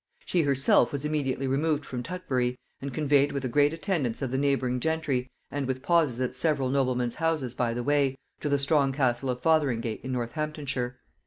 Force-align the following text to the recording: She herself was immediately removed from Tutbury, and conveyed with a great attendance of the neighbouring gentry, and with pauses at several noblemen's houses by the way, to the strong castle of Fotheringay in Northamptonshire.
She 0.25 0.41
herself 0.41 0.91
was 0.91 1.05
immediately 1.05 1.45
removed 1.45 1.85
from 1.85 2.01
Tutbury, 2.01 2.57
and 2.81 2.91
conveyed 2.91 3.31
with 3.31 3.45
a 3.45 3.47
great 3.47 3.71
attendance 3.71 4.23
of 4.23 4.31
the 4.31 4.37
neighbouring 4.39 4.79
gentry, 4.79 5.29
and 5.51 5.67
with 5.67 5.83
pauses 5.83 6.19
at 6.19 6.35
several 6.35 6.69
noblemen's 6.69 7.13
houses 7.21 7.53
by 7.53 7.75
the 7.75 7.83
way, 7.83 8.17
to 8.39 8.49
the 8.49 8.57
strong 8.57 8.93
castle 8.93 9.29
of 9.29 9.41
Fotheringay 9.41 9.99
in 10.01 10.11
Northamptonshire. 10.13 10.97